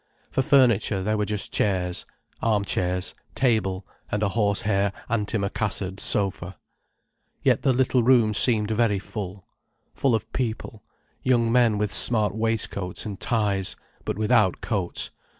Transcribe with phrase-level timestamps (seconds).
[0.31, 2.07] For furniture, there were just chairs,
[2.41, 6.57] arm chairs, table, and a horse hair antimacassar ed sofa.
[7.43, 10.81] Yet the little room seemed very full—full of people,
[11.21, 15.11] young men with smart waistcoats and ties, but without coats.